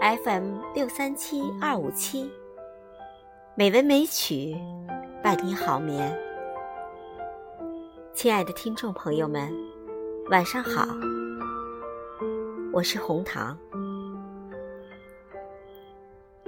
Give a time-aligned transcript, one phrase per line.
[0.00, 2.30] FM 六三七二五七，
[3.56, 4.56] 美文美曲
[5.22, 6.16] 伴你好眠。
[8.14, 9.52] 亲爱的听众朋友们，
[10.30, 10.86] 晚上好，
[12.72, 13.58] 我是红糖。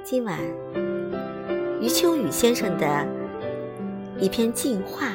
[0.05, 0.39] 今晚
[1.81, 3.05] 余秋雨先生的
[4.19, 5.09] 一篇《进化》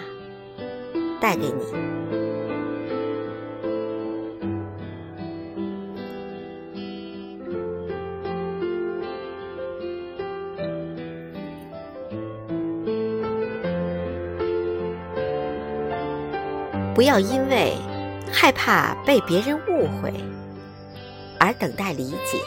[1.22, 2.25] 带给你。
[16.96, 17.74] 不要因为
[18.32, 20.14] 害怕被别人误会
[21.38, 22.40] 而等待理解。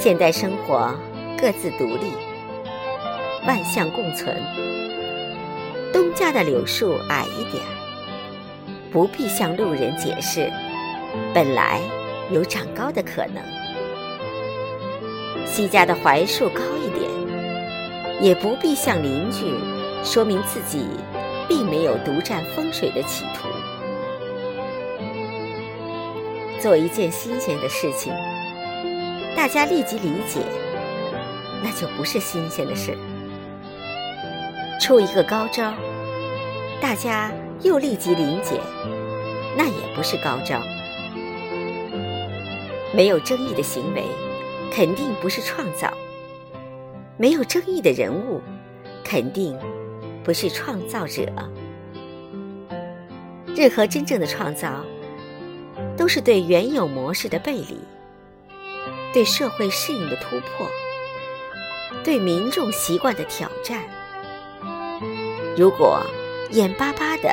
[0.00, 0.94] 现代生活
[1.38, 2.10] 各自独立，
[3.46, 4.34] 万象共存。
[5.92, 7.62] 东家的柳树矮一点，
[8.90, 10.50] 不必向路人解释，
[11.34, 11.82] 本来
[12.30, 13.44] 有长高的可能。
[15.44, 17.10] 西家的槐树高一点，
[18.22, 19.54] 也不必向邻居
[20.02, 20.86] 说明自己。
[21.48, 23.48] 并没有独占风水的企图。
[26.60, 28.12] 做一件新鲜的事情，
[29.36, 30.40] 大家立即理解，
[31.62, 32.96] 那就不是新鲜的事。
[34.80, 35.72] 出一个高招，
[36.80, 37.30] 大家
[37.62, 38.60] 又立即理解，
[39.56, 40.60] 那也不是高招。
[42.94, 44.04] 没有争议的行为，
[44.72, 45.88] 肯定不是创造；
[47.16, 48.40] 没有争议的人物，
[49.04, 49.56] 肯定。
[50.26, 51.24] 不是创造者。
[53.54, 54.84] 任何真正的创造，
[55.96, 57.78] 都是对原有模式的背离，
[59.14, 60.66] 对社会适应的突破，
[62.02, 63.84] 对民众习惯的挑战。
[65.56, 66.02] 如果
[66.50, 67.32] 眼巴巴的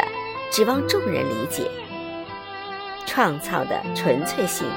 [0.52, 1.72] 指望众人理解，
[3.08, 4.68] 创造的纯粹性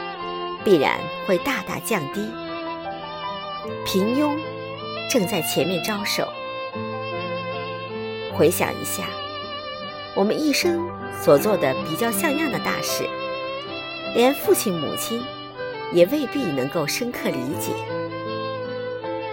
[0.65, 2.27] 必然会大大降低。
[3.85, 4.35] 平庸
[5.11, 6.27] 正在前面招手。
[8.37, 9.05] 回想一下，
[10.15, 10.87] 我们一生
[11.23, 13.09] 所做的比较像样的大事，
[14.15, 15.23] 连父亲母亲
[15.91, 17.73] 也未必能够深刻理解。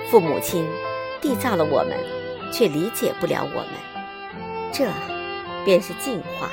[0.09, 0.65] 父母亲
[1.21, 1.97] 缔造了我们，
[2.49, 3.67] 却理解不了我们，
[4.71, 4.87] 这
[5.65, 6.49] 便是进化。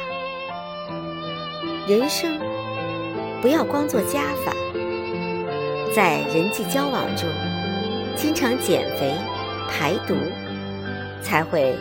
[1.86, 2.36] 人生
[3.40, 4.52] 不要光做加法，
[5.94, 7.28] 在人际交往中
[8.16, 9.14] 经常减肥
[9.70, 10.16] 排毒，
[11.22, 11.78] 才会。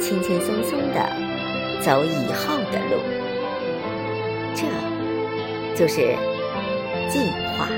[0.00, 1.12] 轻轻松松的
[1.82, 2.96] 走以后的路，
[4.56, 4.66] 这
[5.76, 6.16] 就是
[7.10, 7.68] 进化。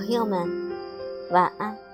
[0.00, 0.48] 朋友们，
[1.30, 1.89] 晚安。